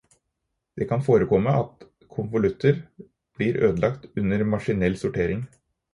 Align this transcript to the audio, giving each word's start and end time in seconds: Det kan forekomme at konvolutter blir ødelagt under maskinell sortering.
Det 0.79 0.87
kan 0.91 1.03
forekomme 1.07 1.53
at 1.59 1.85
konvolutter 2.15 2.79
blir 3.41 3.61
ødelagt 3.69 4.09
under 4.23 4.43
maskinell 4.55 4.99
sortering. 5.03 5.45